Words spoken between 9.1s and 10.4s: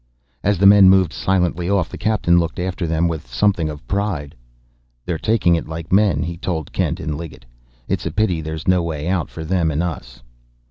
for them and us."